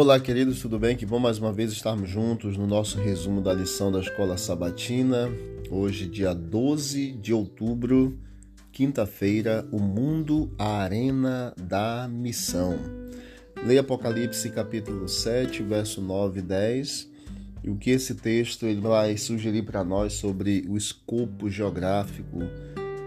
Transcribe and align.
Olá, 0.00 0.20
queridos, 0.20 0.60
tudo 0.60 0.78
bem? 0.78 0.96
Que 0.96 1.04
bom 1.04 1.18
mais 1.18 1.40
uma 1.40 1.52
vez 1.52 1.72
estarmos 1.72 2.08
juntos 2.08 2.56
no 2.56 2.68
nosso 2.68 3.00
resumo 3.00 3.40
da 3.40 3.52
lição 3.52 3.90
da 3.90 3.98
Escola 3.98 4.38
Sabatina. 4.38 5.28
Hoje, 5.72 6.06
dia 6.06 6.32
12 6.32 7.14
de 7.14 7.34
outubro, 7.34 8.16
quinta-feira, 8.70 9.66
o 9.72 9.80
mundo, 9.80 10.54
a 10.56 10.82
arena 10.82 11.52
da 11.60 12.08
missão. 12.08 12.78
Leia 13.66 13.80
Apocalipse 13.80 14.48
capítulo 14.50 15.08
7, 15.08 15.64
verso 15.64 16.00
9 16.00 16.38
e 16.38 16.42
10. 16.42 17.10
E 17.64 17.68
o 17.68 17.74
que 17.74 17.90
esse 17.90 18.14
texto 18.14 18.66
ele 18.66 18.80
vai 18.80 19.16
sugerir 19.16 19.64
para 19.64 19.82
nós 19.82 20.12
sobre 20.12 20.64
o 20.68 20.76
escopo 20.76 21.50
geográfico 21.50 22.38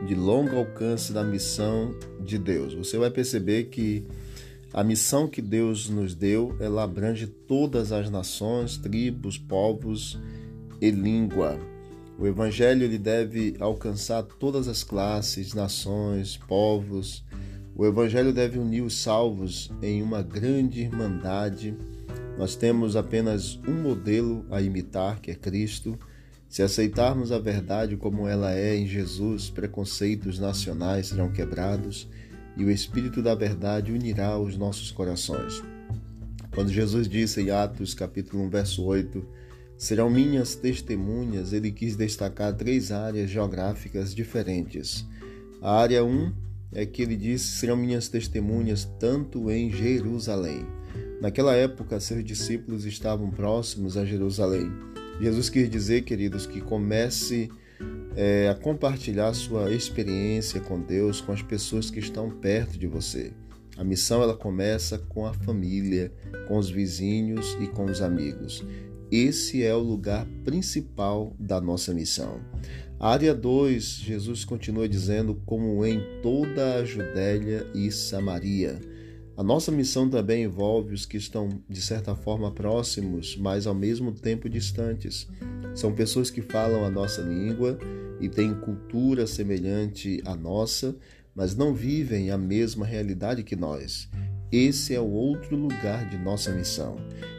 de 0.05 0.13
longo 0.13 0.57
alcance 0.57 1.13
da 1.13 1.23
missão 1.23 1.95
de 2.19 2.37
Deus. 2.37 2.73
Você 2.73 2.97
vai 2.97 3.09
perceber 3.09 3.69
que 3.69 4.05
a 4.73 4.83
missão 4.85 5.27
que 5.27 5.41
Deus 5.41 5.89
nos 5.89 6.15
deu, 6.15 6.55
ela 6.59 6.83
abrange 6.83 7.27
todas 7.27 7.91
as 7.91 8.09
nações, 8.09 8.77
tribos, 8.77 9.37
povos 9.37 10.17
e 10.79 10.89
língua. 10.89 11.59
O 12.17 12.25
evangelho 12.25 12.83
ele 12.83 12.97
deve 12.97 13.55
alcançar 13.59 14.23
todas 14.23 14.69
as 14.69 14.81
classes, 14.81 15.53
nações, 15.53 16.37
povos. 16.37 17.21
O 17.75 17.85
evangelho 17.85 18.31
deve 18.31 18.59
unir 18.59 18.81
os 18.81 18.95
salvos 18.95 19.69
em 19.81 20.01
uma 20.01 20.21
grande 20.21 20.81
irmandade. 20.81 21.75
Nós 22.37 22.55
temos 22.55 22.95
apenas 22.95 23.59
um 23.67 23.73
modelo 23.73 24.45
a 24.49 24.61
imitar, 24.61 25.19
que 25.19 25.31
é 25.31 25.35
Cristo. 25.35 25.99
Se 26.47 26.61
aceitarmos 26.61 27.31
a 27.31 27.39
verdade 27.39 27.97
como 27.97 28.25
ela 28.25 28.53
é 28.53 28.75
em 28.75 28.87
Jesus, 28.87 29.49
preconceitos 29.49 30.39
nacionais 30.39 31.07
serão 31.07 31.29
quebrados 31.29 32.07
e 32.57 32.63
o 32.63 32.71
Espírito 32.71 33.21
da 33.21 33.33
Verdade 33.35 33.91
unirá 33.91 34.37
os 34.37 34.57
nossos 34.57 34.91
corações. 34.91 35.61
Quando 36.53 36.71
Jesus 36.71 37.07
disse 37.07 37.41
em 37.41 37.49
Atos 37.49 37.93
capítulo 37.93 38.43
1, 38.43 38.49
verso 38.49 38.83
8, 38.83 39.25
serão 39.77 40.09
minhas 40.09 40.53
testemunhas, 40.53 41.53
ele 41.53 41.71
quis 41.71 41.95
destacar 41.95 42.53
três 42.53 42.91
áreas 42.91 43.29
geográficas 43.29 44.13
diferentes. 44.13 45.05
A 45.61 45.79
área 45.79 46.03
1 46.03 46.33
é 46.73 46.85
que 46.85 47.01
ele 47.01 47.15
disse 47.15 47.57
serão 47.57 47.77
minhas 47.77 48.07
testemunhas 48.07 48.85
tanto 48.99 49.49
em 49.49 49.71
Jerusalém. 49.71 50.65
Naquela 51.21 51.55
época, 51.55 51.99
seus 51.99 52.23
discípulos 52.23 52.85
estavam 52.85 53.29
próximos 53.29 53.95
a 53.95 54.03
Jerusalém. 54.03 54.71
Jesus 55.21 55.49
quis 55.49 55.69
dizer, 55.69 56.01
queridos, 56.01 56.47
que 56.47 56.59
comece 56.59 57.49
é, 58.15 58.49
a 58.49 58.55
compartilhar 58.55 59.33
sua 59.33 59.71
experiência 59.73 60.59
com 60.59 60.79
Deus 60.81 61.21
com 61.21 61.31
as 61.31 61.41
pessoas 61.41 61.89
que 61.89 61.99
estão 61.99 62.29
perto 62.29 62.77
de 62.77 62.87
você. 62.87 63.33
A 63.77 63.83
missão 63.83 64.21
ela 64.21 64.35
começa 64.35 64.97
com 64.97 65.25
a 65.25 65.33
família, 65.33 66.11
com 66.47 66.57
os 66.57 66.69
vizinhos 66.69 67.57
e 67.59 67.67
com 67.67 67.85
os 67.85 68.01
amigos. 68.01 68.63
Esse 69.11 69.63
é 69.63 69.73
o 69.73 69.79
lugar 69.79 70.25
principal 70.43 71.35
da 71.39 71.59
nossa 71.59 71.93
missão. 71.93 72.39
A 72.99 73.11
área 73.11 73.33
2, 73.33 73.83
Jesus 73.83 74.45
continua 74.45 74.87
dizendo, 74.87 75.41
como 75.45 75.83
em 75.85 75.99
toda 76.21 76.75
a 76.75 76.85
Judéia 76.85 77.65
e 77.73 77.89
Samaria. 77.91 78.79
A 79.37 79.43
nossa 79.43 79.71
missão 79.71 80.09
também 80.09 80.43
envolve 80.43 80.93
os 80.93 81.05
que 81.05 81.17
estão, 81.17 81.49
de 81.67 81.81
certa 81.81 82.15
forma, 82.15 82.51
próximos, 82.51 83.37
mas 83.37 83.65
ao 83.65 83.73
mesmo 83.73 84.11
tempo 84.11 84.49
distantes. 84.49 85.27
São 85.73 85.93
pessoas 85.93 86.29
que 86.29 86.41
falam 86.41 86.83
a 86.83 86.89
nossa 86.89 87.21
língua 87.21 87.77
e 88.19 88.27
têm 88.27 88.53
cultura 88.53 89.25
semelhante 89.25 90.21
à 90.25 90.35
nossa, 90.35 90.95
mas 91.33 91.55
não 91.55 91.73
vivem 91.73 92.29
a 92.29 92.37
mesma 92.37 92.85
realidade 92.85 93.43
que 93.43 93.55
nós. 93.55 94.09
Esse 94.51 94.93
é 94.93 94.99
o 94.99 95.09
outro 95.09 95.55
lugar 95.55 96.09
de 96.09 96.17
nossa 96.17 96.51
missão. 96.51 96.97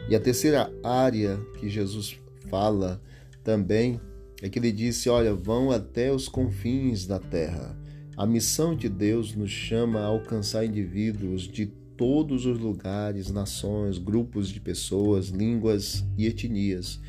E 0.09 0.15
a 0.15 0.19
terceira 0.19 0.73
área 0.83 1.39
que 1.59 1.69
Jesus 1.69 2.17
fala 2.49 2.99
também 3.43 4.01
é 4.41 4.49
que 4.49 4.57
ele 4.57 4.71
disse: 4.71 5.09
Olha, 5.09 5.33
vão 5.33 5.69
até 5.69 6.11
os 6.11 6.27
confins 6.27 7.05
da 7.05 7.19
terra. 7.19 7.77
A 8.17 8.25
missão 8.25 8.75
de 8.75 8.89
Deus 8.89 9.35
nos 9.35 9.51
chama 9.51 9.99
a 9.99 10.05
alcançar 10.05 10.65
indivíduos 10.65 11.43
de 11.47 11.71
todos 11.97 12.45
os 12.45 12.59
lugares, 12.59 13.31
nações, 13.31 13.97
grupos 13.97 14.49
de 14.49 14.59
pessoas, 14.59 15.27
línguas 15.27 16.03
e 16.17 16.25
etnias. 16.25 16.99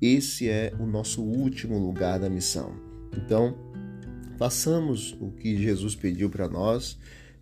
Esse 0.00 0.48
é 0.48 0.72
o 0.78 0.86
nosso 0.86 1.22
último 1.22 1.78
lugar 1.78 2.18
da 2.18 2.28
missão. 2.28 2.74
Então, 3.16 3.56
façamos 4.36 5.16
o 5.20 5.30
que 5.30 5.56
Jesus 5.56 5.94
pediu 5.94 6.28
para 6.28 6.48
nós: 6.48 6.98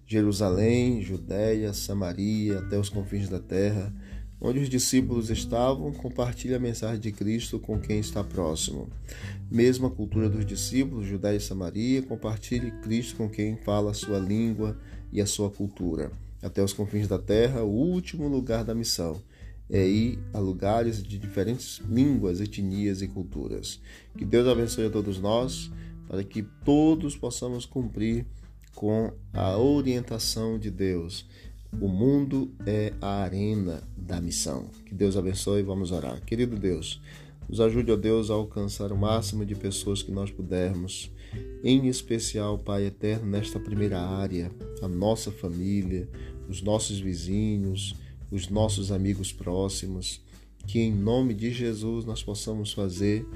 Jerusalém, 0.06 1.02
Judéia, 1.02 1.72
Samaria, 1.72 2.58
até 2.58 2.78
os 2.78 2.88
confins 2.88 3.28
da 3.28 3.40
terra. 3.40 3.92
Onde 4.44 4.58
os 4.58 4.68
discípulos 4.68 5.30
estavam, 5.30 5.92
compartilhe 5.92 6.54
a 6.54 6.58
mensagem 6.58 6.98
de 6.98 7.12
Cristo 7.12 7.60
com 7.60 7.78
quem 7.78 8.00
está 8.00 8.24
próximo. 8.24 8.90
Mesma 9.48 9.88
cultura 9.88 10.28
dos 10.28 10.44
discípulos, 10.44 11.06
Judéia 11.06 11.36
e 11.36 11.40
Samaria, 11.40 12.02
compartilhe 12.02 12.72
Cristo 12.82 13.16
com 13.16 13.30
quem 13.30 13.56
fala 13.56 13.92
a 13.92 13.94
sua 13.94 14.18
língua 14.18 14.76
e 15.12 15.20
a 15.20 15.26
sua 15.26 15.48
cultura. 15.48 16.10
Até 16.42 16.62
os 16.62 16.72
confins 16.72 17.06
da 17.06 17.18
terra, 17.18 17.62
o 17.62 17.70
último 17.70 18.26
lugar 18.26 18.64
da 18.64 18.74
missão 18.74 19.22
é 19.70 19.86
ir 19.86 20.18
a 20.34 20.38
lugares 20.38 21.02
de 21.02 21.16
diferentes 21.16 21.80
línguas, 21.88 22.40
etnias 22.40 23.00
e 23.00 23.08
culturas. 23.08 23.80
Que 24.18 24.24
Deus 24.24 24.46
abençoe 24.46 24.86
a 24.86 24.90
todos 24.90 25.18
nós, 25.18 25.70
para 26.08 26.22
que 26.22 26.42
todos 26.64 27.16
possamos 27.16 27.64
cumprir 27.64 28.26
com 28.74 29.12
a 29.32 29.56
orientação 29.56 30.58
de 30.58 30.70
Deus. 30.70 31.26
O 31.80 31.88
mundo 31.88 32.52
é 32.66 32.92
a 33.00 33.22
arena 33.22 33.82
da 33.96 34.20
missão. 34.20 34.68
Que 34.84 34.94
Deus 34.94 35.16
abençoe 35.16 35.60
e 35.60 35.64
vamos 35.64 35.90
orar. 35.90 36.20
Querido 36.22 36.56
Deus, 36.58 37.00
nos 37.48 37.60
ajude, 37.60 37.92
ó 37.92 37.96
Deus, 37.96 38.30
a 38.30 38.34
alcançar 38.34 38.92
o 38.92 38.96
máximo 38.96 39.44
de 39.44 39.54
pessoas 39.54 40.02
que 40.02 40.10
nós 40.10 40.30
pudermos, 40.30 41.10
em 41.62 41.86
especial, 41.86 42.58
Pai 42.58 42.86
eterno, 42.86 43.26
nesta 43.26 43.58
primeira 43.58 44.00
área, 44.00 44.50
a 44.80 44.88
nossa 44.88 45.30
família, 45.30 46.08
os 46.48 46.62
nossos 46.62 46.98
vizinhos, 46.98 47.94
os 48.30 48.48
nossos 48.48 48.90
amigos 48.90 49.32
próximos, 49.32 50.20
que 50.66 50.80
em 50.80 50.92
nome 50.92 51.34
de 51.34 51.50
Jesus 51.50 52.04
nós 52.04 52.22
possamos 52.22 52.72
fazer 52.72 53.26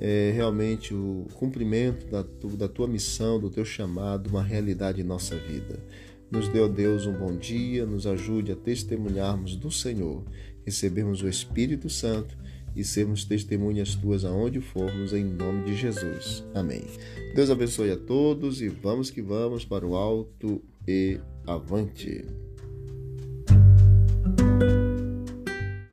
é, 0.00 0.32
realmente 0.34 0.94
o 0.94 1.26
cumprimento 1.34 2.06
da, 2.06 2.22
tu, 2.22 2.48
da 2.56 2.68
tua 2.68 2.86
missão, 2.86 3.38
do 3.38 3.50
teu 3.50 3.64
chamado, 3.64 4.28
uma 4.28 4.42
realidade 4.42 5.00
em 5.00 5.04
nossa 5.04 5.36
vida. 5.36 5.82
Nos 6.30 6.48
dê, 6.48 6.66
Deus, 6.68 7.06
um 7.06 7.12
bom 7.12 7.36
dia, 7.36 7.86
nos 7.86 8.06
ajude 8.06 8.52
a 8.52 8.56
testemunharmos 8.56 9.56
do 9.56 9.70
Senhor, 9.70 10.22
recebermos 10.64 11.22
o 11.22 11.28
Espírito 11.28 11.88
Santo 11.88 12.36
e 12.78 12.84
sermos 12.84 13.24
testemunhas 13.24 13.96
tuas 13.96 14.24
aonde 14.24 14.60
formos, 14.60 15.12
em 15.12 15.24
nome 15.24 15.64
de 15.64 15.74
Jesus. 15.74 16.44
Amém. 16.54 16.84
Deus 17.34 17.50
abençoe 17.50 17.90
a 17.90 17.96
todos 17.96 18.62
e 18.62 18.68
vamos 18.68 19.10
que 19.10 19.20
vamos 19.20 19.64
para 19.64 19.84
o 19.84 19.96
alto 19.96 20.62
e 20.86 21.18
avante. 21.44 22.24